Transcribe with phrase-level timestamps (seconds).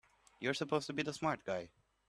[0.39, 1.69] You're supposed to be a smart guy!